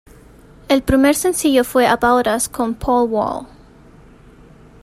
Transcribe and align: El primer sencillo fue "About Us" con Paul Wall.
El 0.67 0.81
primer 0.81 1.13
sencillo 1.13 1.63
fue 1.63 1.85
"About 1.85 2.25
Us" 2.25 2.49
con 2.49 2.73
Paul 2.73 3.07
Wall. 3.11 3.45